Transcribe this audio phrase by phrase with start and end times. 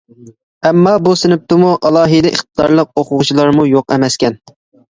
[0.69, 4.43] ئەمما بۇ سىنىپتىمۇ «ئالاھىدە ئىقتىدار» لىق ئوقۇغۇچىلارمۇ يوق ئەمەسكەن.